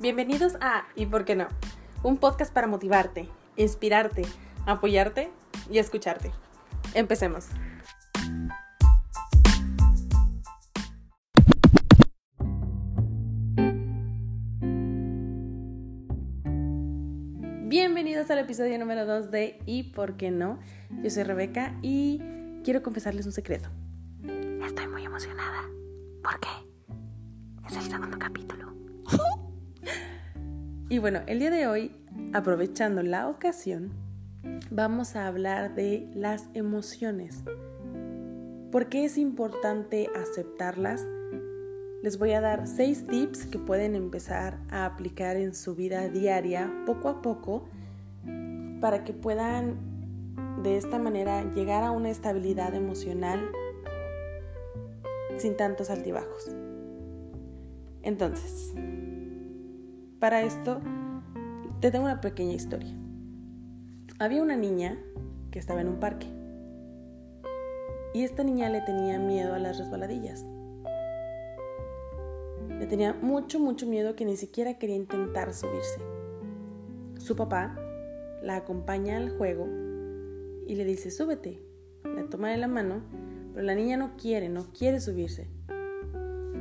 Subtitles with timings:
[0.00, 1.46] Bienvenidos a ¿Y por qué no?
[2.02, 4.22] Un podcast para motivarte, inspirarte,
[4.64, 5.30] apoyarte
[5.70, 6.32] y escucharte.
[6.94, 7.48] Empecemos.
[17.66, 20.58] Bienvenidos al episodio número 2 de ¿Y por qué no?
[21.02, 22.22] Yo soy Rebeca y
[22.64, 23.68] quiero confesarles un secreto.
[24.64, 25.68] Estoy muy emocionada.
[26.22, 26.48] ¿Por qué?
[27.68, 28.72] Es el segundo capítulo.
[30.90, 31.92] Y bueno, el día de hoy,
[32.32, 33.92] aprovechando la ocasión,
[34.72, 37.44] vamos a hablar de las emociones.
[38.72, 41.06] ¿Por qué es importante aceptarlas?
[42.02, 46.72] Les voy a dar seis tips que pueden empezar a aplicar en su vida diaria
[46.86, 47.68] poco a poco
[48.80, 49.76] para que puedan
[50.64, 53.48] de esta manera llegar a una estabilidad emocional
[55.38, 56.50] sin tantos altibajos.
[58.02, 58.74] Entonces,
[60.20, 60.80] para esto,
[61.80, 62.94] te tengo una pequeña historia.
[64.18, 64.98] Había una niña
[65.50, 66.26] que estaba en un parque
[68.12, 70.44] y esta niña le tenía miedo a las resbaladillas.
[72.68, 76.00] Le tenía mucho, mucho miedo que ni siquiera quería intentar subirse.
[77.18, 77.78] Su papá
[78.42, 79.66] la acompaña al juego
[80.66, 81.62] y le dice, súbete.
[82.04, 83.02] Le toma de la mano,
[83.54, 85.48] pero la niña no quiere, no quiere subirse.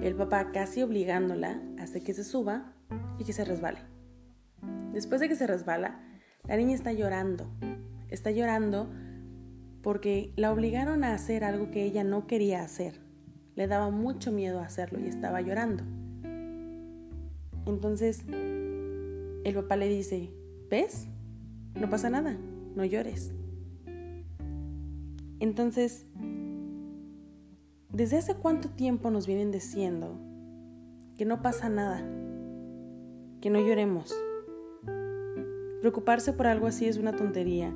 [0.02, 2.74] El papá, casi obligándola, hace que se suba
[3.18, 3.80] y que se resbale.
[4.94, 6.00] Después de que se resbala,
[6.48, 7.50] la niña está llorando.
[8.10, 8.90] Está llorando
[9.82, 13.00] porque la obligaron a hacer algo que ella no quería hacer.
[13.56, 15.84] Le daba mucho miedo hacerlo y estaba llorando.
[17.66, 20.32] Entonces, el papá le dice,
[20.70, 21.08] ¿ves?
[21.76, 22.38] No pasa nada,
[22.76, 23.34] no llores.
[25.40, 26.06] Entonces,
[27.92, 30.20] ¿desde hace cuánto tiempo nos vienen diciendo
[31.16, 32.04] que no pasa nada?
[33.42, 34.16] Que no lloremos.
[35.82, 37.74] Preocuparse por algo así es una tontería.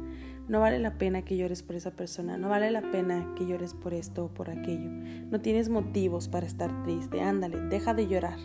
[0.47, 3.73] No vale la pena que llores por esa persona, no vale la pena que llores
[3.73, 4.89] por esto o por aquello.
[5.31, 7.21] No tienes motivos para estar triste.
[7.21, 8.37] Ándale, deja de llorar.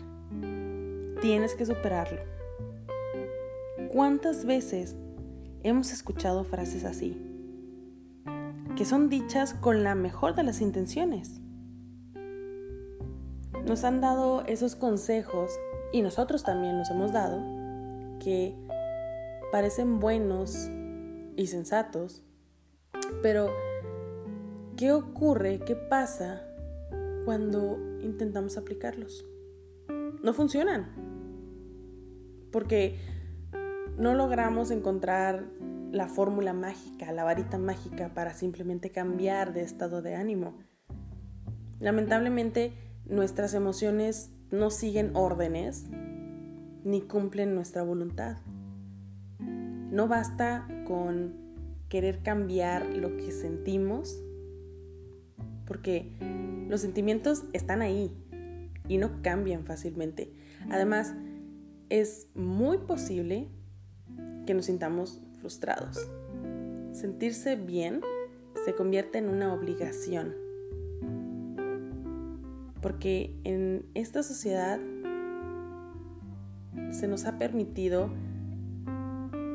[1.21, 2.21] Tienes que superarlo.
[3.91, 4.95] ¿Cuántas veces
[5.63, 7.21] hemos escuchado frases así?
[8.77, 11.41] Que son dichas con la mejor de las intenciones.
[13.65, 15.51] Nos han dado esos consejos
[15.91, 17.39] y nosotros también los hemos dado,
[18.19, 18.55] que
[19.51, 20.69] parecen buenos
[21.35, 22.23] y sensatos,
[23.21, 23.49] pero
[24.77, 25.59] ¿qué ocurre?
[25.59, 26.43] ¿Qué pasa
[27.25, 29.25] cuando intentamos aplicarlos?
[30.21, 30.87] No funcionan,
[32.51, 32.99] porque
[33.97, 35.45] no logramos encontrar
[35.91, 40.53] la fórmula mágica, la varita mágica para simplemente cambiar de estado de ánimo.
[41.79, 42.73] Lamentablemente,
[43.05, 45.87] nuestras emociones no siguen órdenes
[46.83, 48.37] ni cumplen nuestra voluntad.
[49.39, 51.33] No basta con
[51.89, 54.23] querer cambiar lo que sentimos,
[55.65, 56.11] porque
[56.67, 58.11] los sentimientos están ahí
[58.87, 60.33] y no cambian fácilmente.
[60.69, 61.15] Además,
[61.89, 63.49] es muy posible
[64.45, 65.97] que nos sintamos frustrados.
[66.91, 68.01] Sentirse bien
[68.65, 70.48] se convierte en una obligación
[72.81, 74.79] porque en esta sociedad
[76.91, 78.09] se nos ha permitido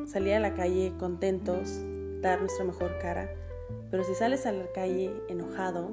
[0.07, 1.81] salir a la calle contentos,
[2.21, 3.29] dar nuestra mejor cara,
[3.91, 5.93] pero si sales a la calle enojado,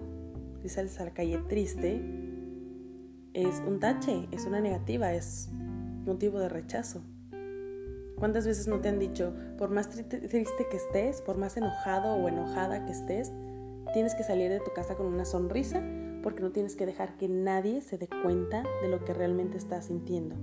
[0.62, 2.02] si sales a la calle triste,
[3.34, 5.50] es un tache, es una negativa, es
[6.06, 7.02] motivo de rechazo.
[8.18, 12.28] ¿Cuántas veces no te han dicho, por más triste que estés, por más enojado o
[12.28, 13.32] enojada que estés,
[13.94, 15.82] tienes que salir de tu casa con una sonrisa
[16.22, 19.86] porque no tienes que dejar que nadie se dé cuenta de lo que realmente estás
[19.86, 20.36] sintiendo.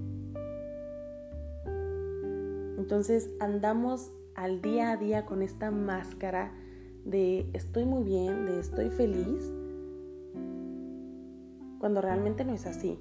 [2.78, 6.53] Entonces andamos al día a día con esta máscara
[7.05, 9.53] de estoy muy bien, de estoy feliz,
[11.79, 12.99] cuando realmente no es así.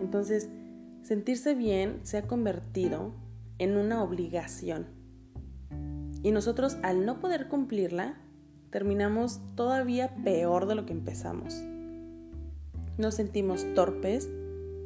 [0.00, 0.48] Entonces,
[1.02, 3.12] sentirse bien se ha convertido
[3.58, 4.86] en una obligación.
[6.22, 8.16] Y nosotros al no poder cumplirla,
[8.70, 11.62] terminamos todavía peor de lo que empezamos.
[12.98, 14.28] Nos sentimos torpes,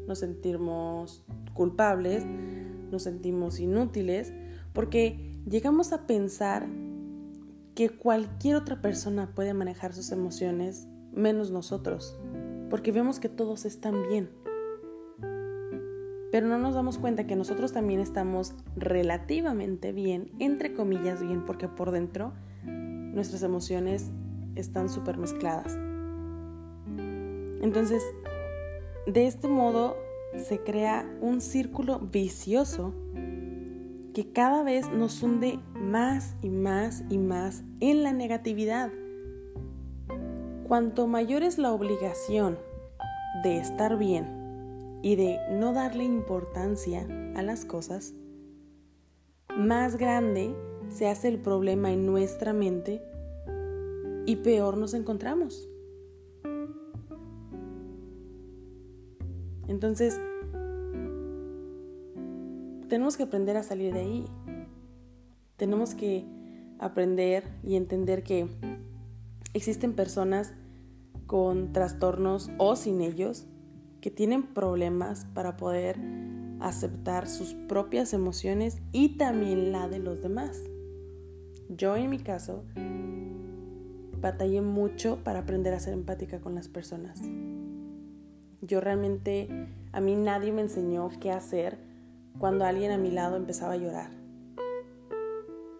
[0.06, 1.24] nos sentimos
[1.54, 2.24] culpables,
[2.90, 4.32] nos sentimos inútiles,
[4.72, 6.66] porque llegamos a pensar
[7.74, 12.18] que cualquier otra persona puede manejar sus emociones menos nosotros,
[12.70, 14.30] porque vemos que todos están bien.
[16.30, 21.68] Pero no nos damos cuenta que nosotros también estamos relativamente bien, entre comillas bien, porque
[21.68, 22.32] por dentro
[22.64, 24.10] nuestras emociones
[24.56, 25.76] están súper mezcladas.
[27.64, 28.04] Entonces,
[29.06, 29.96] de este modo
[30.36, 32.92] se crea un círculo vicioso
[34.12, 38.92] que cada vez nos hunde más y más y más en la negatividad.
[40.68, 42.58] Cuanto mayor es la obligación
[43.42, 48.12] de estar bien y de no darle importancia a las cosas,
[49.56, 50.54] más grande
[50.90, 53.02] se hace el problema en nuestra mente
[54.26, 55.70] y peor nos encontramos.
[59.74, 60.20] Entonces,
[62.88, 64.24] tenemos que aprender a salir de ahí.
[65.56, 66.24] Tenemos que
[66.78, 68.46] aprender y entender que
[69.52, 70.54] existen personas
[71.26, 73.48] con trastornos o sin ellos
[74.00, 75.98] que tienen problemas para poder
[76.60, 80.62] aceptar sus propias emociones y también la de los demás.
[81.68, 82.62] Yo en mi caso
[84.20, 87.20] batallé mucho para aprender a ser empática con las personas.
[88.66, 89.48] Yo realmente,
[89.92, 91.76] a mí nadie me enseñó qué hacer
[92.38, 94.10] cuando alguien a mi lado empezaba a llorar.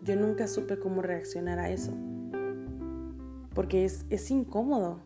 [0.02, 1.92] Yo nunca supe cómo reaccionar a eso,
[3.54, 4.98] porque es, es incómodo.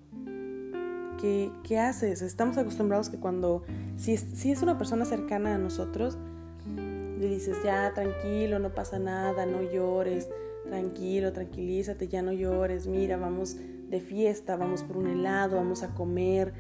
[1.20, 2.20] ¿Qué, ¿Qué, haces?
[2.22, 3.62] Estamos acostumbrados que cuando,
[3.96, 6.18] si es, si es una persona cercana a nosotros,
[6.66, 10.28] le dices, ya, tranquilo, no pasa nada, no llores,
[10.66, 13.56] tranquilo, tranquilízate, ya no llores, mira, vamos
[13.88, 16.52] de fiesta, vamos por un helado, vamos a comer.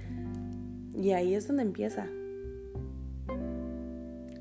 [1.00, 2.08] Y ahí es donde empieza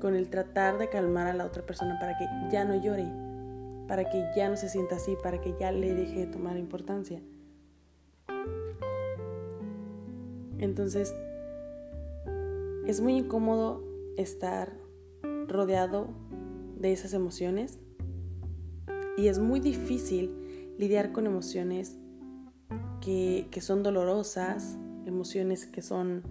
[0.00, 3.06] con el tratar de calmar a la otra persona para que ya no llore,
[3.86, 7.22] para que ya no se sienta así, para que ya le deje de tomar importancia.
[10.58, 11.14] Entonces,
[12.86, 13.84] es muy incómodo
[14.16, 14.72] estar
[15.46, 16.08] rodeado
[16.76, 17.78] de esas emociones
[19.16, 21.96] y es muy difícil lidiar con emociones
[23.00, 24.76] que, que son dolorosas,
[25.06, 26.22] emociones que son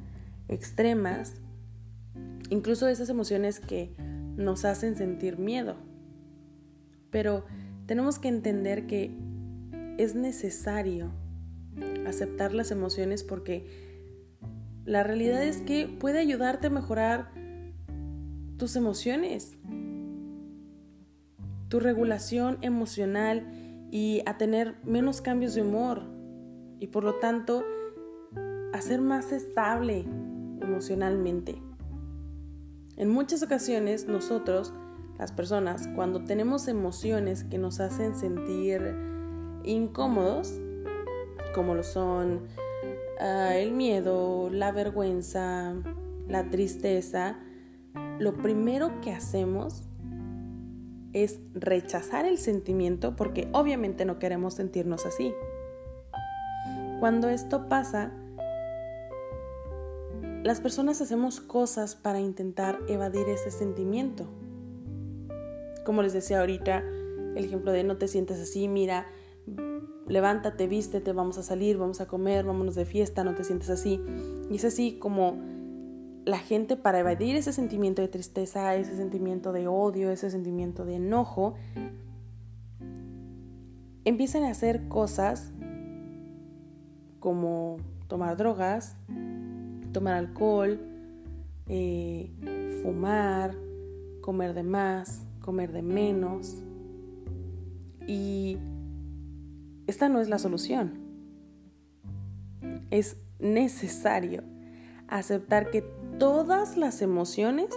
[0.48, 1.36] extremas
[2.50, 3.96] incluso esas emociones que
[4.36, 5.76] nos hacen sentir miedo.
[7.10, 7.46] Pero
[7.86, 9.12] tenemos que entender que
[9.98, 11.12] es necesario
[12.06, 13.66] aceptar las emociones porque
[14.86, 17.32] la realidad es que puede ayudarte a mejorar
[18.58, 19.58] tus emociones,
[21.68, 23.46] tu regulación emocional
[23.92, 26.04] y a tener menos cambios de humor
[26.80, 27.64] y por lo tanto
[28.74, 30.06] a ser más estable
[30.62, 31.62] emocionalmente.
[32.96, 34.74] En muchas ocasiones nosotros,
[35.20, 38.96] las personas, cuando tenemos emociones que nos hacen sentir
[39.64, 40.60] incómodos,
[41.54, 42.42] como lo son
[43.20, 45.76] ah, el miedo, la vergüenza,
[46.28, 47.40] la tristeza,
[48.20, 49.88] lo primero que hacemos
[51.14, 55.34] es rechazar el sentimiento porque obviamente no queremos sentirnos así.
[57.00, 58.12] Cuando esto pasa,
[60.44, 64.28] las personas hacemos cosas para intentar evadir ese sentimiento.
[65.86, 66.84] Como les decía ahorita,
[67.36, 69.08] el ejemplo de no te sientes así, mira,
[70.08, 74.02] levántate, vístete, vamos a salir, vamos a comer, vámonos de fiesta, no te sientes así.
[74.50, 75.38] Y es así como
[76.26, 80.96] la gente para evadir ese sentimiento de tristeza, ese sentimiento de odio, ese sentimiento de
[80.96, 81.56] enojo,
[84.04, 85.52] empiezan a hacer cosas
[87.20, 88.96] como tomar drogas,
[89.92, 90.80] tomar alcohol,
[91.68, 92.32] eh,
[92.82, 93.56] fumar,
[94.22, 96.62] comer de más, comer de menos.
[98.08, 98.58] Y
[99.88, 100.94] esta no es la solución.
[102.90, 104.44] Es necesario
[105.08, 105.82] aceptar que
[106.20, 107.70] todas las emociones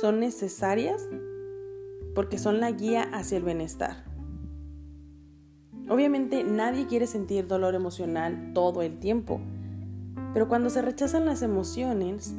[0.00, 1.06] son necesarias
[2.14, 4.04] porque son la guía hacia el bienestar.
[5.88, 9.40] Obviamente nadie quiere sentir dolor emocional todo el tiempo.
[10.32, 12.34] Pero cuando se rechazan las emociones,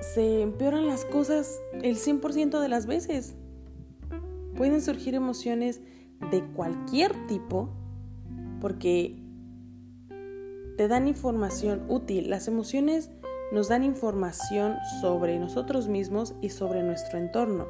[0.00, 3.34] se empeoran las cosas el 100% de las veces.
[4.56, 5.80] Pueden surgir emociones
[6.30, 7.70] de cualquier tipo
[8.60, 9.16] porque
[10.76, 12.30] te dan información útil.
[12.30, 13.10] Las emociones
[13.52, 17.66] nos dan información sobre nosotros mismos y sobre nuestro entorno.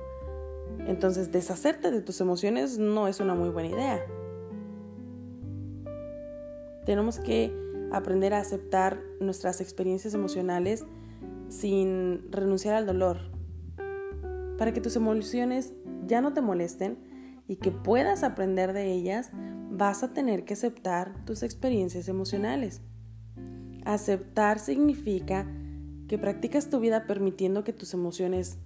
[0.86, 4.04] Entonces, deshacerte de tus emociones no es una muy buena idea.
[6.84, 7.52] Tenemos que
[7.92, 10.84] aprender a aceptar nuestras experiencias emocionales
[11.48, 13.18] sin renunciar al dolor,
[14.58, 15.72] para que tus emociones
[16.06, 16.98] ya no te molesten
[17.46, 19.30] y que puedas aprender de ellas,
[19.70, 22.82] vas a tener que aceptar tus experiencias emocionales.
[23.84, 25.46] Aceptar significa
[26.08, 28.58] que practicas tu vida permitiendo que tus emociones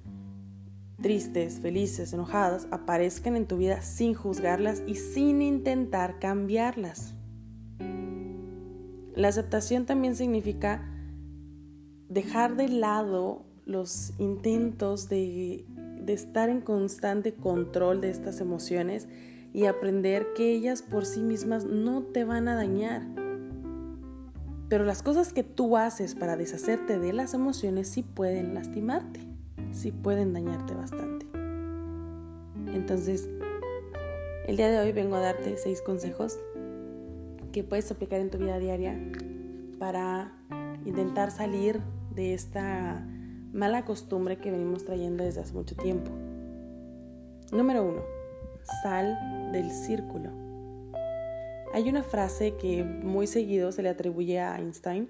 [1.01, 7.15] tristes, felices, enojadas aparezcan en tu vida sin juzgarlas y sin intentar cambiarlas.
[9.15, 10.89] La aceptación también significa
[12.09, 15.65] dejar de lado los intentos de,
[16.01, 19.09] de estar en constante control de estas emociones
[19.53, 23.03] y aprender que ellas por sí mismas no te van a dañar.
[24.69, 29.21] Pero las cosas que tú haces para deshacerte de las emociones sí pueden lastimarte,
[29.73, 31.27] sí pueden dañarte bastante.
[32.73, 33.29] Entonces,
[34.47, 36.39] el día de hoy vengo a darte seis consejos
[37.53, 38.99] que puedes aplicar en tu vida diaria
[39.79, 40.33] para
[40.85, 41.81] intentar salir
[42.15, 43.07] de esta
[43.53, 46.11] mala costumbre que venimos trayendo desde hace mucho tiempo.
[47.53, 48.03] Número uno,
[48.83, 50.31] sal del círculo.
[51.75, 55.09] Hay una frase que muy seguido se le atribuye a Einstein,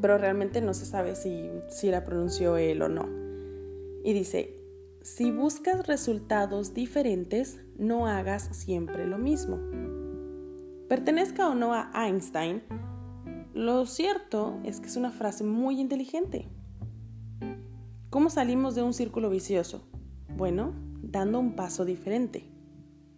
[0.00, 3.08] pero realmente no se sabe si, si la pronunció él o no.
[4.04, 4.56] Y dice,
[5.02, 9.58] si buscas resultados diferentes, no hagas siempre lo mismo.
[10.92, 12.60] Pertenezca o no a Einstein,
[13.54, 16.50] lo cierto es que es una frase muy inteligente.
[18.10, 19.88] ¿Cómo salimos de un círculo vicioso?
[20.36, 22.44] Bueno, dando un paso diferente.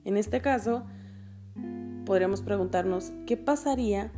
[0.05, 0.87] En este caso,
[2.07, 4.13] podríamos preguntarnos qué pasaría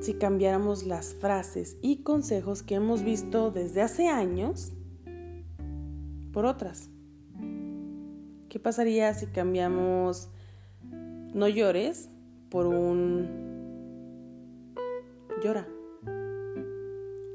[0.00, 4.72] si cambiáramos las frases y consejos que hemos visto desde hace años
[6.32, 6.88] por otras.
[8.48, 10.30] ¿Qué pasaría si cambiamos
[11.34, 12.08] no llores
[12.52, 13.26] por un
[15.42, 15.66] llora.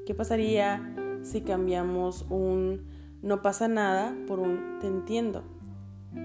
[0.05, 0.93] ¿Qué pasaría
[1.23, 2.85] si cambiamos un
[3.23, 5.43] no pasa nada por un te entiendo?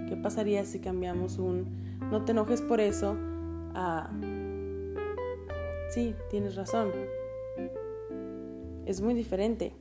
[0.09, 3.17] ¿Qué pasaría si cambiamos un no te enojes por eso
[3.75, 4.11] a
[5.89, 6.93] sí, tienes razón?
[8.85, 9.73] Es muy diferente.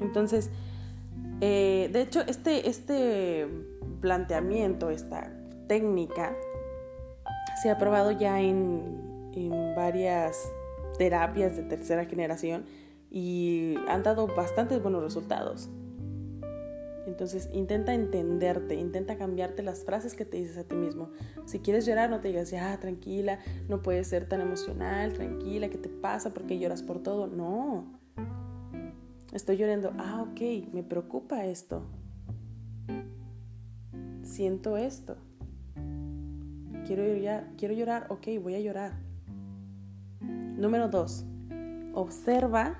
[0.00, 0.50] Entonces,
[1.40, 3.46] eh, de hecho, este, este
[4.00, 5.33] planteamiento, esta
[5.66, 6.34] técnica,
[7.62, 9.12] se ha probado ya en,
[9.74, 10.48] varias
[10.96, 12.64] terapias de tercera generación
[13.10, 15.68] y han dado bastantes buenos resultados.
[17.06, 21.10] Entonces intenta entenderte, intenta cambiarte las frases que te dices a ti mismo.
[21.46, 25.78] Si quieres llorar, no te digas, ya, tranquila, no puedes ser tan emocional, tranquila, ¿qué
[25.78, 26.32] te pasa?
[26.32, 27.26] ¿Por qué lloras por todo?
[27.26, 27.86] No.
[29.32, 31.82] Estoy llorando, ah, ok, me preocupa esto.
[34.22, 35.16] Siento esto.
[36.86, 38.92] Quiero llorar, quiero llorar, ok, voy a llorar.
[40.20, 41.24] Número dos,
[41.94, 42.76] observa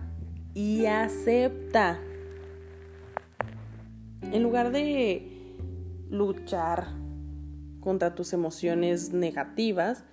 [0.53, 1.99] y acepta.
[4.31, 5.57] En lugar de
[6.11, 6.89] luchar
[7.81, 10.05] contra tus emociones negativas,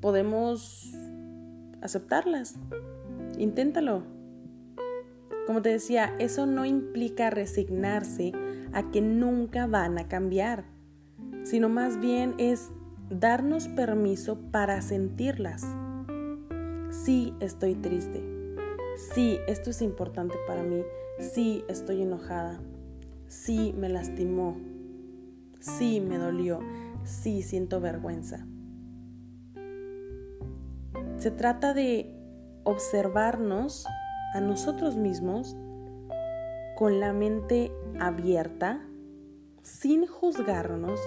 [0.00, 0.92] podemos
[1.82, 2.56] aceptarlas.
[3.38, 4.04] Inténtalo.
[5.48, 8.32] Como te decía, eso no implica resignarse
[8.72, 10.77] a que nunca van a cambiar
[11.44, 12.70] sino más bien es
[13.10, 15.64] darnos permiso para sentirlas.
[16.90, 18.22] Sí, estoy triste.
[19.14, 20.82] Sí, esto es importante para mí.
[21.18, 22.60] Sí, estoy enojada.
[23.28, 24.56] Sí, me lastimó.
[25.60, 26.60] Sí, me dolió.
[27.04, 28.46] Sí, siento vergüenza.
[31.16, 32.14] Se trata de
[32.64, 33.86] observarnos
[34.34, 35.56] a nosotros mismos
[36.76, 38.80] con la mente abierta,
[39.62, 41.00] sin juzgarnos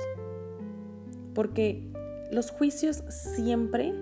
[1.34, 1.92] porque
[2.32, 3.94] los juicios siempre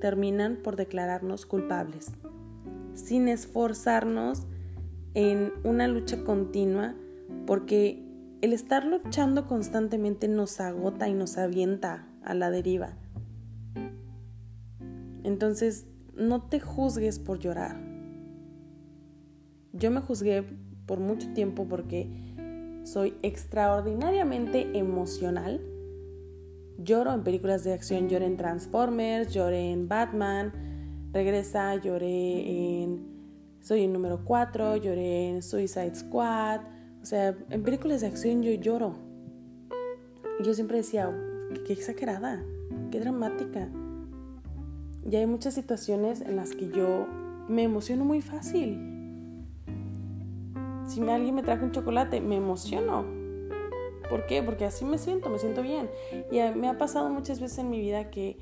[0.00, 2.12] terminan por declararnos culpables,
[2.94, 4.46] sin esforzarnos
[5.14, 6.94] en una lucha continua,
[7.46, 8.02] porque
[8.42, 12.90] el estar luchando constantemente nos agota y nos avienta a la deriva.
[15.24, 17.76] Entonces, no te juzgues por llorar.
[19.72, 20.44] Yo me juzgué
[20.86, 22.08] por mucho tiempo porque
[22.84, 25.60] soy extraordinariamente emocional
[26.78, 30.52] Lloro en películas de acción, lloré en Transformers, lloré en Batman,
[31.12, 33.16] regresa, lloré en
[33.62, 36.60] Soy el número 4, lloré en Suicide Squad.
[37.02, 38.94] O sea, en películas de acción yo lloro.
[40.44, 41.10] Yo siempre decía,
[41.66, 42.44] qué exagerada,
[42.90, 43.68] qué dramática.
[45.10, 47.06] Y hay muchas situaciones en las que yo
[47.48, 48.78] me emociono muy fácil.
[50.86, 53.15] Si alguien me trajo un chocolate, me emociono
[54.08, 54.42] ¿Por qué?
[54.42, 55.90] Porque así me siento, me siento bien.
[56.30, 58.38] Y me ha pasado muchas veces en mi vida que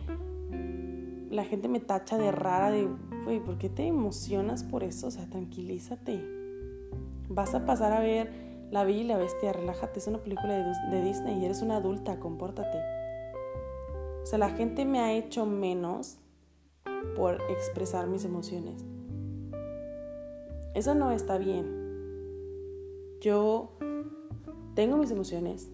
[1.31, 2.89] la gente me tacha de rara, de,
[3.25, 5.09] güey, ¿por qué te emocionas por eso?
[5.09, 6.23] O sea, tranquilízate.
[7.29, 8.31] Vas a pasar a ver
[8.71, 10.55] La Bella y la Bestia, relájate, es una película
[10.91, 12.79] de, Disney y eres una adulta, compórtate.
[14.23, 16.19] O sea, la gente me ha hecho menos
[17.17, 18.85] por expresar mis emociones.
[20.75, 21.85] Eso no está bien.
[23.21, 23.77] Yo
[24.75, 25.71] tengo mis emociones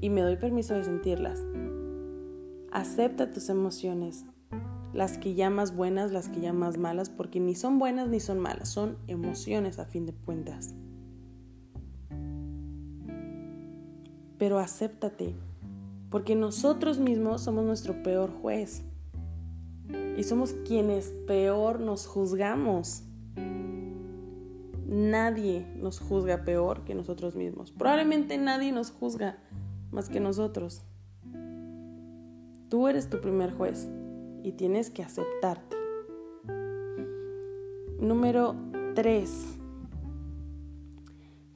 [0.00, 1.40] y me doy permiso de sentirlas.
[2.70, 4.24] Acepta tus emociones.
[4.94, 8.70] las que llamas buenas, las que llamas malas, porque ni son buenas ni son malas,
[8.70, 10.74] son emociones a fin de cuentas.
[14.38, 15.34] Pero acéptate,
[16.10, 18.82] porque nosotros mismos somos nuestro peor juez
[20.16, 23.02] y somos quienes peor nos juzgamos.
[24.88, 27.70] Nadie nos juzga peor que nosotros mismos.
[27.70, 29.38] Probablemente nadie nos juzga
[29.90, 30.82] más que nosotros.
[32.70, 33.86] Tú eres tu primer juez
[34.42, 35.76] y tienes que aceptarte.
[38.00, 38.54] Número
[38.94, 39.58] 3.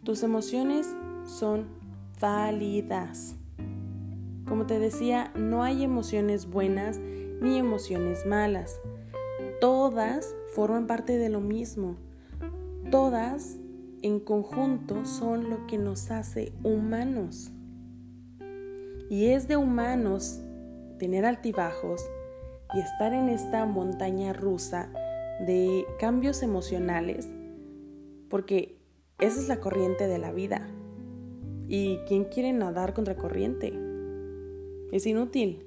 [0.05, 1.69] Tus emociones son
[2.21, 3.37] válidas.
[4.47, 8.79] Como te decía, no hay emociones buenas ni emociones malas.
[9.59, 11.97] Todas forman parte de lo mismo.
[12.93, 13.57] Todas
[14.03, 17.51] en conjunto son lo que nos hace humanos.
[19.09, 20.43] Y es de humanos
[20.99, 22.03] tener altibajos
[22.75, 24.93] y estar en esta montaña rusa
[25.47, 27.31] de cambios emocionales,
[28.29, 28.79] porque
[29.21, 30.69] esa es la corriente de la vida.
[31.69, 33.73] ¿Y quién quiere nadar contra corriente?
[34.93, 35.65] Es inútil.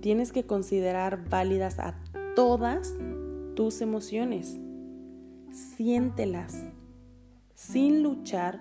[0.00, 2.02] Tienes que considerar válidas a
[2.34, 2.94] todas
[3.54, 4.58] tus emociones.
[5.50, 6.64] Siéntelas
[7.54, 8.60] sin luchar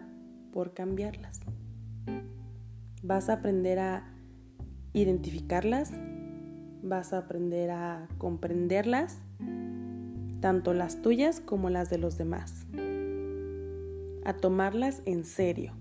[0.51, 1.39] por cambiarlas.
[3.03, 4.11] Vas a aprender a
[4.93, 5.91] identificarlas
[6.87, 9.17] vas a aprender a comprenderlas,
[10.39, 12.65] tanto las tuyas como las de los demás,
[14.23, 15.73] a tomarlas en serio.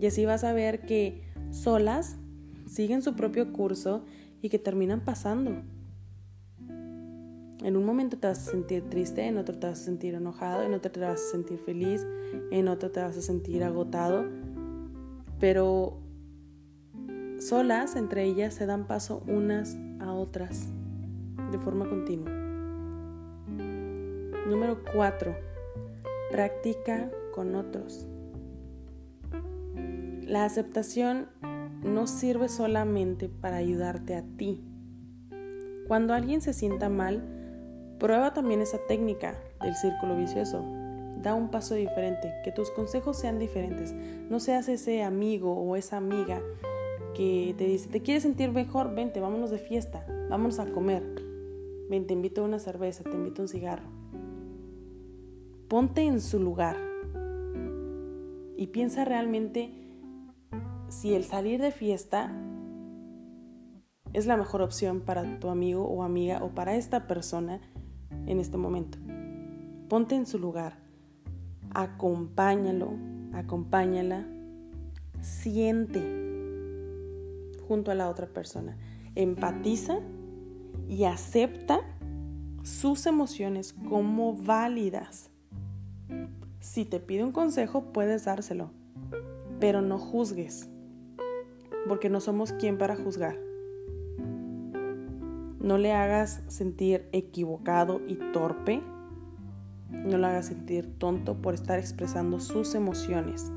[0.00, 2.16] Y así vas a ver que solas
[2.66, 4.04] siguen su propio curso
[4.42, 5.62] y que terminan pasando.
[7.62, 10.62] En un momento te vas a sentir triste, en otro te vas a sentir enojado,
[10.62, 12.06] en otro te vas a sentir feliz,
[12.52, 14.24] en otro te vas a sentir agotado,
[15.40, 15.98] pero
[17.40, 20.68] solas entre ellas se dan paso unas a otras
[21.50, 22.30] de forma continua.
[24.46, 25.36] Número 4.
[26.30, 28.06] Practica con otros.
[30.22, 31.28] La aceptación
[31.82, 34.62] no sirve solamente para ayudarte a ti.
[35.86, 37.37] Cuando alguien se sienta mal,
[37.98, 40.64] prueba también esa técnica del círculo vicioso.
[41.22, 43.92] Da un paso diferente, que tus consejos sean diferentes.
[43.92, 46.40] No seas ese amigo o esa amiga
[47.14, 48.94] que te dice, ¿te quieres sentir mejor?
[48.94, 51.02] Vente, vámonos de fiesta, vámonos a comer.
[51.90, 53.88] Ven, te invito a una cerveza, te invito a un cigarro.
[55.66, 56.76] Ponte en su lugar
[58.56, 59.70] y piensa realmente
[60.88, 62.32] si el salir de fiesta
[64.12, 67.60] es la mejor opción para tu amigo o amiga o para esta persona
[68.28, 68.98] en este momento.
[69.88, 70.76] Ponte en su lugar,
[71.74, 72.92] acompáñalo,
[73.32, 74.26] acompáñala,
[75.20, 76.00] siente
[77.66, 78.76] junto a la otra persona.
[79.14, 79.98] Empatiza
[80.88, 81.80] y acepta
[82.62, 85.30] sus emociones como válidas.
[86.60, 88.70] Si te pide un consejo, puedes dárselo,
[89.58, 90.68] pero no juzgues,
[91.88, 93.47] porque no somos quien para juzgar.
[95.68, 98.80] No le hagas sentir equivocado y torpe.
[99.90, 103.52] No le hagas sentir tonto por estar expresando sus emociones.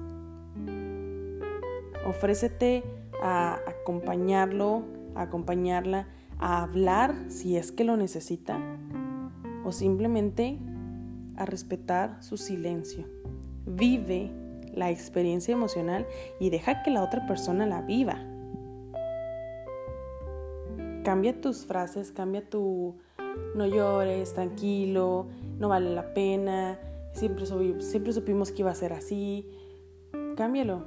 [2.05, 2.83] Ofrécete
[3.23, 4.83] a acompañarlo,
[5.15, 8.59] a acompañarla, a hablar si es que lo necesita
[9.63, 10.59] o simplemente
[11.37, 13.05] a respetar su silencio.
[13.65, 14.31] Vive
[14.73, 16.05] la experiencia emocional
[16.41, 18.17] y deja que la otra persona la viva.
[21.03, 22.95] Cambia tus frases, cambia tu
[23.55, 25.27] no llores, tranquilo,
[25.59, 26.79] no vale la pena,
[27.13, 27.45] siempre,
[27.79, 29.47] siempre supimos que iba a ser así.
[30.35, 30.85] Cámbialo,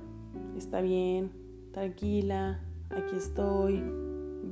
[0.56, 1.32] está bien,
[1.72, 3.82] tranquila, aquí estoy,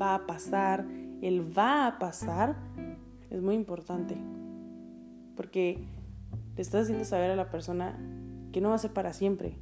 [0.01, 0.87] va a pasar,
[1.23, 2.57] el va a pasar
[3.31, 4.17] es muy importante,
[5.37, 5.79] porque
[6.57, 7.99] le estás haciendo saber a la persona
[8.53, 9.57] que no va a ser para siempre,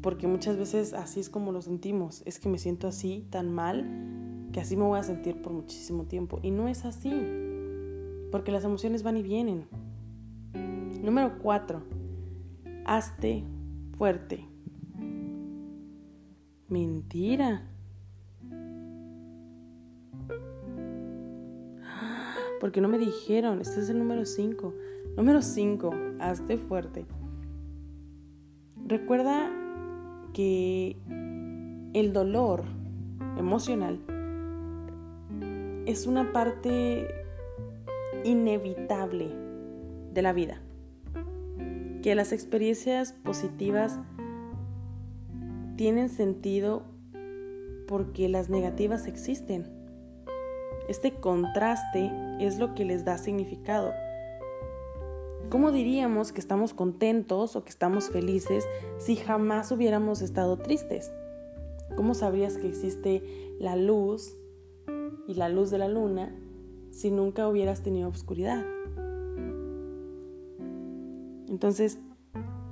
[0.00, 3.84] porque muchas veces así es como lo sentimos, es que me siento así, tan mal,
[4.52, 7.12] que así me voy a sentir por muchísimo tiempo, y no es así,
[8.30, 9.66] porque las emociones van y vienen.
[11.02, 11.82] Número 4.
[12.84, 13.44] Hazte
[13.96, 14.46] fuerte.
[16.68, 17.66] Mentira.
[22.60, 24.74] Porque no me dijeron, este es el número 5.
[25.16, 27.06] Número 5, hazte fuerte.
[28.86, 29.50] Recuerda
[30.32, 30.96] que
[31.94, 32.64] el dolor
[33.36, 34.00] emocional
[35.90, 37.08] es una parte
[38.24, 39.28] inevitable
[40.12, 40.60] de la vida.
[42.02, 43.98] Que las experiencias positivas
[45.76, 46.84] tienen sentido
[47.88, 49.66] porque las negativas existen.
[50.88, 53.92] Este contraste es lo que les da significado.
[55.48, 58.64] ¿Cómo diríamos que estamos contentos o que estamos felices
[58.98, 61.10] si jamás hubiéramos estado tristes?
[61.96, 63.24] ¿Cómo sabrías que existe
[63.58, 64.36] la luz
[65.30, 66.34] y la luz de la luna
[66.90, 68.64] si nunca hubieras tenido oscuridad?
[71.48, 71.98] Entonces,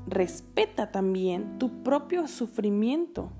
[0.07, 3.31] respeta también tu propio sufrimiento,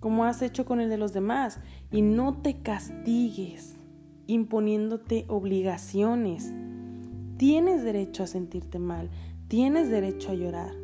[0.00, 1.60] como has hecho con el de los demás,
[1.90, 3.74] y no te castigues
[4.26, 6.52] imponiéndote obligaciones.
[7.36, 9.10] Tienes derecho a sentirte mal,
[9.48, 10.74] tienes derecho a llorar,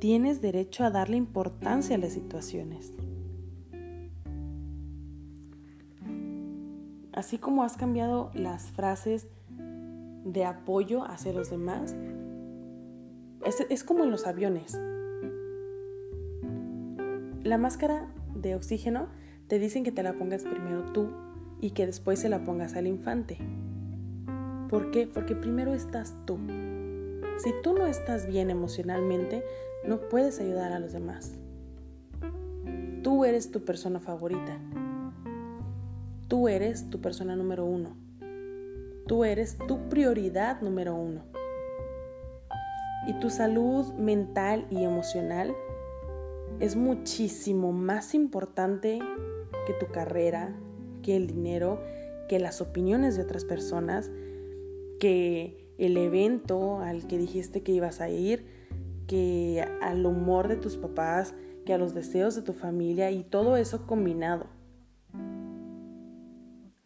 [0.00, 2.94] tienes derecho a darle importancia a las situaciones.
[7.12, 9.26] Así como has cambiado las frases
[10.24, 11.94] de apoyo hacia los demás,
[13.68, 14.80] es, como en los aviones.
[17.42, 19.08] La máscara de oxígeno
[19.48, 21.10] te dicen que te la pongas primero tú
[21.60, 23.38] y que después se la pongas al infante.
[24.70, 25.06] ¿Por qué?
[25.06, 26.38] Porque primero estás tú.
[27.38, 29.44] Si tú no estás bien emocionalmente,
[29.86, 31.34] no puedes ayudar a los demás.
[33.02, 34.58] Tú eres tu persona favorita.
[36.32, 37.94] Tú eres tu persona número uno.
[39.06, 41.26] Tú eres tu prioridad número uno.
[43.06, 45.54] Y tu salud mental y emocional
[46.58, 48.98] es muchísimo más importante
[49.66, 50.58] que tu carrera,
[51.02, 51.82] que el dinero,
[52.30, 54.10] que las opiniones de otras personas,
[55.00, 58.46] que el evento al que dijiste que ibas a ir,
[59.06, 61.34] que al humor de tus papás,
[61.66, 64.61] que a los deseos de tu familia y todo eso combinado.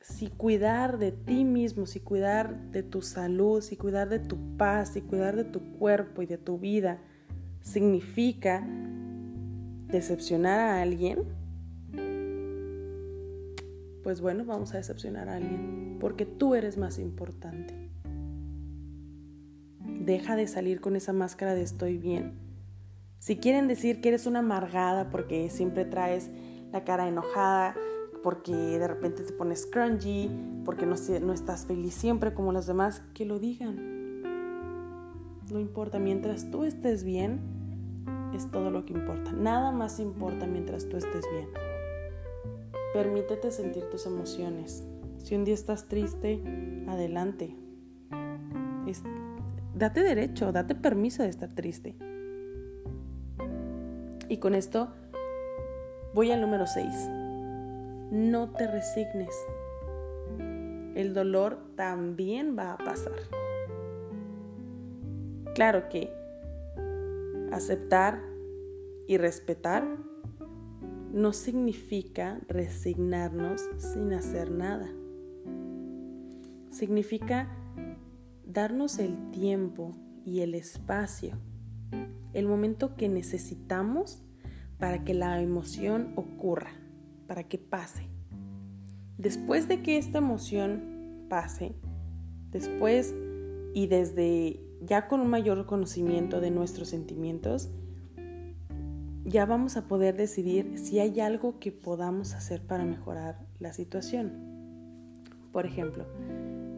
[0.09, 4.91] Si cuidar de ti mismo, si cuidar de tu salud, si cuidar de tu paz,
[4.91, 7.01] si cuidar de tu cuerpo y de tu vida
[7.61, 8.65] significa
[9.89, 11.25] decepcionar a alguien,
[14.05, 17.75] pues bueno, vamos a decepcionar a alguien, porque tú eres más importante.
[19.81, 22.35] Deja de salir con esa máscara de estoy bien.
[23.19, 26.31] Si quieren decir que eres una amargada porque siempre traes
[26.71, 27.75] la cara enojada,
[28.27, 30.29] porque de repente te pones crunchy,
[30.65, 33.77] porque no, no estás feliz siempre como los demás, que lo digan.
[35.49, 37.39] No importa, mientras tú estés bien,
[38.35, 39.31] es todo lo que importa.
[39.31, 41.49] Nada más importa mientras tú estés bien.
[42.93, 44.85] Permítete sentir tus emociones.
[45.19, 46.43] Si un día estás triste,
[46.89, 47.55] adelante
[49.73, 51.95] date derecho, date permiso de estar triste.
[54.29, 54.93] Y con esto
[56.13, 57.26] voy al número 6.
[58.11, 59.35] No te resignes.
[60.95, 63.19] El dolor también va a pasar.
[65.55, 66.13] Claro que
[67.53, 68.21] aceptar
[69.07, 69.87] y respetar
[71.13, 74.93] no significa resignarnos sin hacer nada.
[76.71, 77.49] Significa
[78.45, 81.39] darnos el tiempo y el espacio,
[82.35, 84.23] el momento que necesitamos
[84.79, 86.73] para que la emoción ocurra,
[87.27, 88.09] para que pase.
[89.19, 91.75] Después de que esta emoción pase,
[92.51, 93.15] después
[93.75, 97.71] y desde ya con un mayor conocimiento de nuestros sentimientos,
[99.25, 104.33] ya vamos a poder decidir si hay algo que podamos hacer para mejorar la situación.
[105.53, 106.05] Por ejemplo,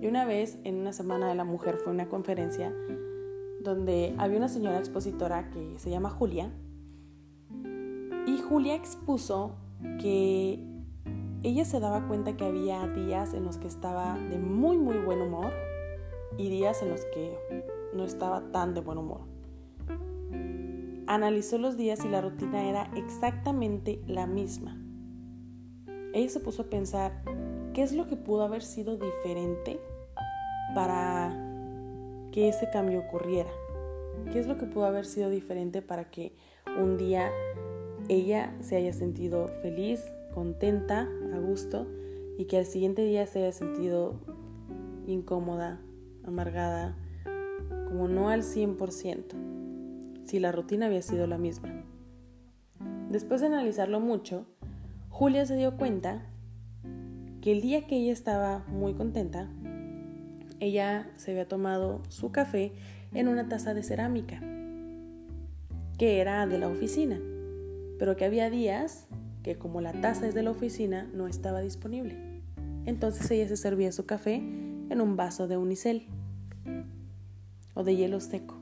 [0.00, 2.72] y una vez en una semana de la mujer fue una conferencia
[3.60, 6.50] donde había una señora expositora que se llama Julia
[8.26, 9.56] y Julia expuso
[10.00, 10.64] que
[11.42, 15.22] ella se daba cuenta que había días en los que estaba de muy muy buen
[15.22, 15.52] humor
[16.36, 17.36] y días en los que
[17.94, 19.20] no estaba tan de buen humor.
[21.06, 24.76] Analizó los días y la rutina era exactamente la misma.
[26.12, 27.22] Ella se puso a pensar,
[27.78, 29.78] ¿Qué es lo que pudo haber sido diferente
[30.74, 31.30] para
[32.32, 33.50] que ese cambio ocurriera?
[34.32, 36.34] ¿Qué es lo que pudo haber sido diferente para que
[36.76, 37.30] un día
[38.08, 40.02] ella se haya sentido feliz,
[40.34, 41.86] contenta, a gusto
[42.38, 44.14] y que al siguiente día se haya sentido
[45.06, 45.80] incómoda,
[46.24, 46.96] amargada,
[47.88, 51.84] como no al 100%, si la rutina había sido la misma?
[53.08, 54.46] Después de analizarlo mucho,
[55.08, 56.26] Julia se dio cuenta
[57.40, 59.48] que el día que ella estaba muy contenta,
[60.60, 62.72] ella se había tomado su café
[63.12, 64.40] en una taza de cerámica,
[65.98, 67.18] que era de la oficina,
[67.98, 69.06] pero que había días
[69.42, 72.42] que como la taza es de la oficina no estaba disponible.
[72.86, 76.06] Entonces ella se servía su café en un vaso de unicel
[77.74, 78.56] o de hielo seco.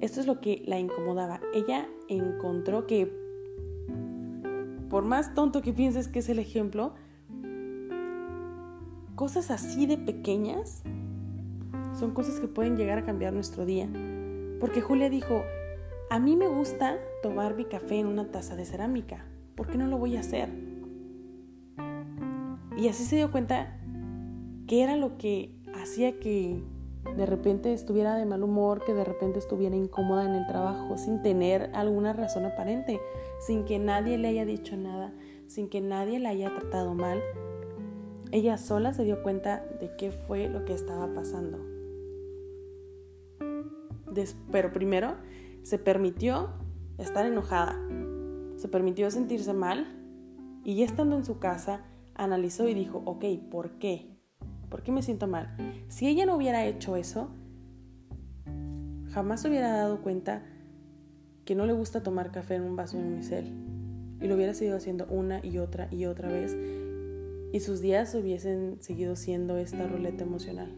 [0.00, 1.40] Esto es lo que la incomodaba.
[1.54, 3.22] Ella encontró que
[4.90, 6.94] por más tonto que pienses que es el ejemplo,
[9.14, 10.82] cosas así de pequeñas
[11.98, 13.88] son cosas que pueden llegar a cambiar nuestro día.
[14.60, 15.44] Porque Julia dijo,
[16.12, 19.24] a mí me gusta tomar mi café en una taza de cerámica.
[19.54, 20.50] ¿Por qué no lo voy a hacer?
[22.76, 23.80] Y así se dio cuenta
[24.66, 26.62] que era lo que hacía que
[27.16, 31.22] de repente estuviera de mal humor, que de repente estuviera incómoda en el trabajo sin
[31.22, 33.00] tener alguna razón aparente,
[33.40, 35.14] sin que nadie le haya dicho nada,
[35.46, 37.22] sin que nadie la haya tratado mal.
[38.32, 41.58] Ella sola se dio cuenta de qué fue lo que estaba pasando.
[44.50, 45.16] pero primero
[45.62, 46.50] se permitió
[46.98, 47.78] estar enojada,
[48.56, 49.86] se permitió sentirse mal
[50.64, 54.16] y ya estando en su casa analizó y dijo, ok, ¿por qué?
[54.68, 55.56] ¿Por qué me siento mal?
[55.88, 57.28] Si ella no hubiera hecho eso,
[59.10, 60.42] jamás hubiera dado cuenta
[61.44, 63.52] que no le gusta tomar café en un vaso de unicel.
[64.20, 66.56] Y lo hubiera seguido haciendo una y otra y otra vez.
[67.52, 70.72] Y sus días hubiesen seguido siendo esta ruleta emocional.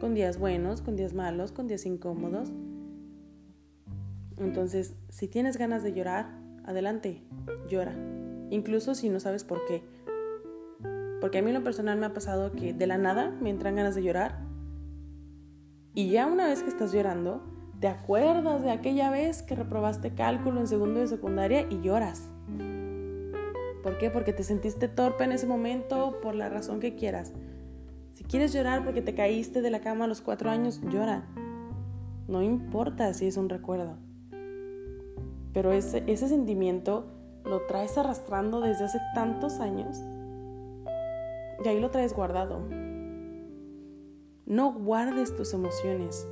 [0.00, 2.52] Con días buenos, con días malos, con días incómodos.
[4.38, 7.22] Entonces, si tienes ganas de llorar, adelante,
[7.68, 7.94] llora.
[8.50, 9.82] Incluso si no sabes por qué.
[11.20, 13.76] Porque a mí en lo personal me ha pasado que de la nada me entran
[13.76, 14.40] ganas de llorar.
[15.94, 17.42] Y ya una vez que estás llorando,
[17.80, 22.30] te acuerdas de aquella vez que reprobaste cálculo en segundo de secundaria y lloras.
[23.82, 24.10] ¿Por qué?
[24.10, 27.32] Porque te sentiste torpe en ese momento, por la razón que quieras.
[28.12, 31.24] Si quieres llorar porque te caíste de la cama a los cuatro años, llora.
[32.28, 33.96] No importa si es un recuerdo.
[35.52, 37.06] Pero ese, ese sentimiento
[37.44, 40.00] lo traes arrastrando desde hace tantos años
[41.64, 42.60] y ahí lo traes guardado.
[44.46, 46.26] No guardes tus emociones.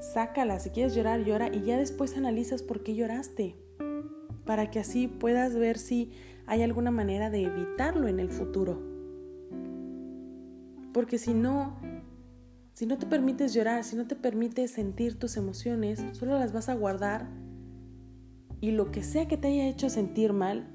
[0.00, 0.62] Sácalas.
[0.62, 3.56] Si quieres llorar, llora y ya después analizas por qué lloraste.
[4.44, 6.12] Para que así puedas ver si
[6.46, 8.80] hay alguna manera de evitarlo en el futuro.
[10.92, 11.76] Porque si no,
[12.76, 16.68] si no te permites llorar, si no te permites sentir tus emociones, solo las vas
[16.68, 17.26] a guardar
[18.60, 20.66] y lo que sea que te haya hecho sentir mal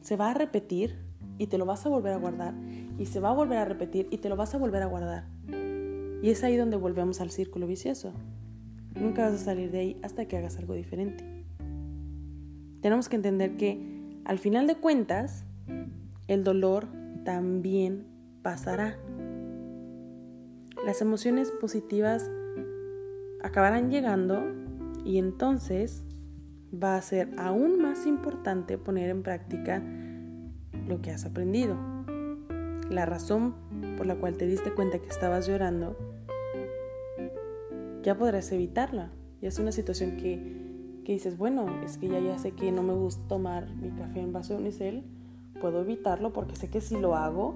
[0.00, 0.96] se va a repetir
[1.36, 2.54] y te lo vas a volver a guardar
[2.98, 5.26] y se va a volver a repetir y te lo vas a volver a guardar.
[6.22, 8.14] Y es ahí donde volvemos al círculo vicioso.
[8.98, 11.44] Nunca vas a salir de ahí hasta que hagas algo diferente.
[12.80, 15.44] Tenemos que entender que al final de cuentas,
[16.26, 16.88] el dolor
[17.26, 18.06] también
[18.40, 18.96] pasará.
[20.84, 22.30] Las emociones positivas
[23.42, 24.42] acabarán llegando
[25.04, 26.04] y entonces
[26.72, 29.82] va a ser aún más importante poner en práctica
[30.88, 31.76] lo que has aprendido.
[32.88, 33.54] La razón
[33.98, 35.98] por la cual te diste cuenta que estabas llorando,
[38.02, 39.10] ya podrás evitarla.
[39.42, 42.82] Ya es una situación que, que dices, bueno, es que ya, ya sé que no
[42.82, 45.04] me gusta tomar mi café en vaso de unicel,
[45.60, 47.54] puedo evitarlo porque sé que si lo hago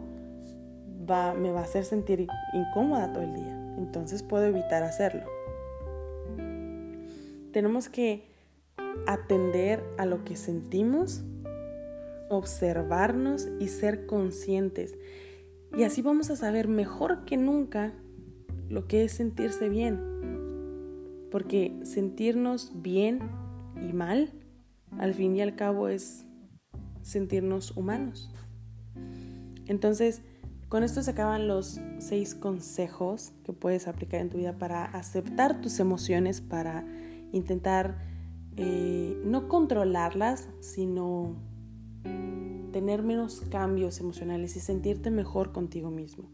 [1.09, 3.75] va, me va a hacer sentir incómoda todo el día.
[3.79, 5.25] Entonces puedo evitar hacerlo.
[7.53, 8.29] Tenemos que
[9.07, 11.23] atender a lo que sentimos
[12.29, 14.97] observarnos y ser conscientes.
[15.77, 17.93] Y así vamos a saber mejor que nunca
[18.69, 20.01] lo que es sentirse bien.
[21.31, 23.21] Porque sentirnos bien
[23.77, 24.33] y mal,
[24.99, 26.25] al fin y al cabo, es
[27.03, 28.31] sentirnos humanos.
[29.67, 30.23] Entonces,
[30.75, 35.61] con esto se acaban los seis consejos que puedes aplicar en tu vida para aceptar
[35.61, 36.85] tus emociones, para
[37.31, 37.99] intentar
[38.57, 41.37] eh, no controlarlas, sino
[42.73, 46.29] tener menos cambios emocionales y sentirte mejor contigo mismo.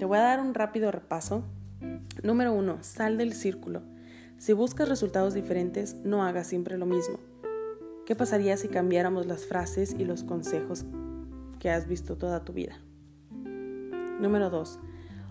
[0.00, 1.44] Te voy a dar un rápido repaso.
[2.24, 3.82] Número uno, sal del círculo.
[4.38, 7.20] Si buscas resultados diferentes, no hagas siempre lo mismo.
[8.06, 10.84] ¿Qué pasaría si cambiáramos las frases y los consejos
[11.60, 12.80] que has visto toda tu vida?
[14.20, 14.78] Número 2.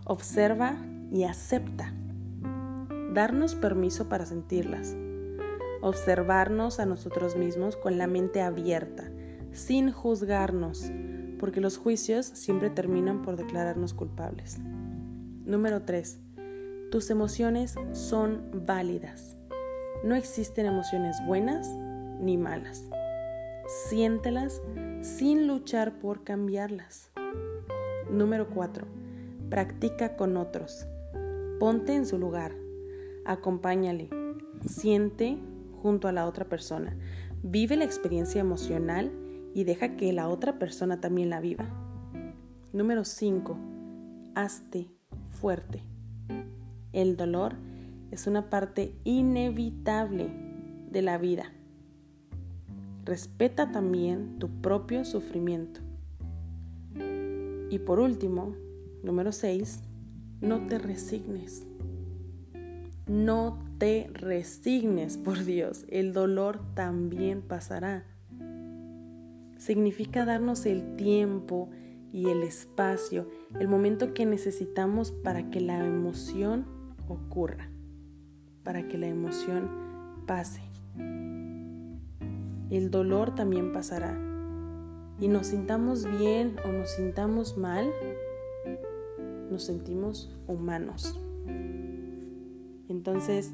[0.06, 0.78] Observa
[1.12, 1.93] y acepta.
[3.13, 4.95] Darnos permiso para sentirlas.
[5.82, 9.12] Observarnos a nosotros mismos con la mente abierta
[9.52, 10.91] sin juzgarnos,
[11.39, 14.60] porque los juicios siempre terminan por declararnos culpables.
[15.45, 16.19] Número 3.
[16.91, 19.36] Tus emociones son válidas.
[20.04, 21.67] No existen emociones buenas
[22.21, 22.88] ni malas.
[23.89, 24.62] Siéntelas
[25.02, 27.12] sin luchar por cambiarlas.
[28.11, 28.85] Número 4.
[29.49, 30.87] Practica con otros.
[31.59, 32.53] Ponte en su lugar.
[33.25, 34.09] Acompáñale.
[34.65, 35.37] Siente
[35.81, 36.97] junto a la otra persona.
[37.43, 39.11] Vive la experiencia emocional
[39.53, 41.65] y deja que la otra persona también la viva.
[42.73, 43.57] Número 5.
[44.35, 44.89] Hazte
[45.29, 45.81] fuerte.
[46.93, 47.55] El dolor
[48.11, 50.29] es una parte inevitable
[50.91, 51.51] de la vida.
[53.03, 55.79] respeta también tu propio sufrimiento.
[57.69, 58.56] Y por último,
[59.03, 59.82] número 6,
[60.41, 61.67] no te resignes.
[63.08, 68.06] No te resignes, por Dios, el dolor también pasará.
[69.58, 71.69] Significa darnos el tiempo
[72.12, 76.65] y el espacio, el momento que necesitamos para que la emoción
[77.08, 77.69] ocurra,
[78.63, 79.69] para que la emoción
[80.25, 80.62] pase.
[82.69, 84.26] El dolor también pasará.
[85.19, 87.91] Y nos sintamos bien o nos sintamos mal,
[89.49, 91.19] nos sentimos humanos.
[92.88, 93.51] Entonces,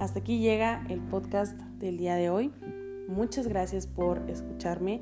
[0.00, 2.52] hasta aquí llega el podcast del día de hoy.
[3.08, 5.00] Muchas gracias por escucharme.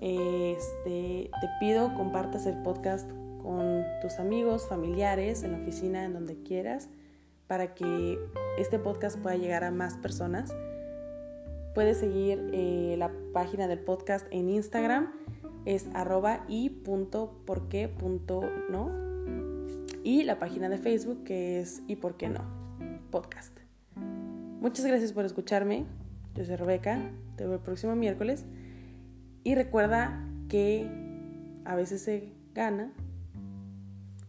[0.00, 3.10] Este, te pido compartas el podcast
[3.42, 6.88] con tus amigos, familiares, en la oficina, en donde quieras,
[7.48, 8.18] para que
[8.58, 10.54] este podcast pueda llegar a más personas.
[11.74, 15.12] Puedes seguir eh, la página del podcast en Instagram,
[15.64, 16.70] es arroba y
[20.02, 22.40] y la página de Facebook que es y por no
[23.12, 23.56] podcast.
[24.60, 25.86] Muchas gracias por escucharme.
[26.34, 27.12] Yo soy Rebeca.
[27.36, 28.44] Te veo el próximo miércoles.
[29.44, 30.90] Y recuerda que
[31.64, 32.92] a veces se gana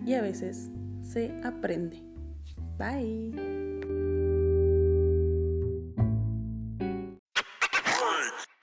[0.05, 0.69] y a veces
[1.01, 2.03] se aprende.
[2.77, 3.68] Bye.